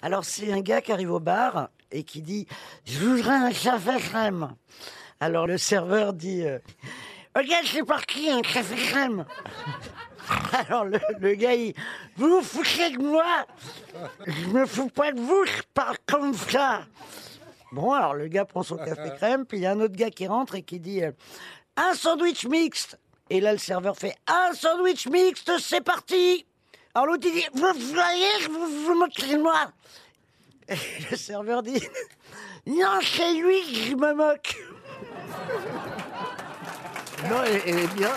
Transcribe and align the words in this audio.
Alors 0.00 0.24
c'est 0.24 0.52
un 0.52 0.60
gars 0.60 0.80
qui 0.80 0.92
arrive 0.92 1.10
au 1.10 1.20
bar 1.20 1.70
et 1.90 2.04
qui 2.04 2.22
dit 2.22 2.46
je 2.84 2.98
voudrais 3.00 3.34
un 3.34 3.52
café 3.52 3.98
crème. 3.98 4.54
Alors 5.20 5.46
le 5.46 5.58
serveur 5.58 6.12
dit 6.12 6.44
euh, 6.44 6.58
ok 7.36 7.52
c'est 7.64 7.84
parti 7.84 8.30
un 8.30 8.42
café 8.42 8.76
crème. 8.76 9.24
Alors 10.52 10.84
le, 10.84 11.00
le 11.20 11.34
gars 11.34 11.54
il 11.54 11.74
vous 12.16 12.28
vous 12.28 12.42
foutez 12.42 12.90
de 12.90 13.02
moi 13.02 13.24
Je 14.26 14.46
me 14.48 14.66
fous 14.66 14.88
pas 14.90 15.10
de 15.10 15.20
vous, 15.20 15.44
je 15.46 15.62
parle 15.74 15.96
comme 16.06 16.34
ça. 16.34 16.82
Bon 17.72 17.92
alors 17.92 18.14
le 18.14 18.28
gars 18.28 18.44
prend 18.44 18.62
son 18.62 18.76
café 18.76 19.10
crème 19.16 19.46
puis 19.46 19.58
il 19.58 19.62
y 19.62 19.66
a 19.66 19.72
un 19.72 19.80
autre 19.80 19.96
gars 19.96 20.10
qui 20.10 20.26
rentre 20.28 20.54
et 20.54 20.62
qui 20.62 20.78
dit 20.78 21.02
euh, 21.02 21.10
un 21.76 21.94
sandwich 21.94 22.46
mixte. 22.46 22.98
Et 23.30 23.40
là 23.40 23.52
le 23.52 23.58
serveur 23.58 23.96
fait 23.96 24.14
un 24.28 24.54
sandwich 24.54 25.08
mixte 25.08 25.50
c'est 25.58 25.80
parti. 25.80 26.46
Alors 26.94 27.06
l'autre 27.06 27.26
il 27.26 27.32
dit 27.32 27.46
vous 27.54 27.72
voyez 27.94 28.46
vous 28.48 28.94
moquez 28.94 29.34
de 29.34 29.42
moi. 29.42 29.70
Et 30.68 30.74
le 31.10 31.16
serveur 31.16 31.62
dit 31.62 31.82
non 32.66 32.98
c'est 33.02 33.34
lui 33.34 33.62
je 33.86 33.94
me 33.94 34.14
moque. 34.14 34.56
Non, 37.28 37.42
est 37.44 37.94
bien. 37.94 38.12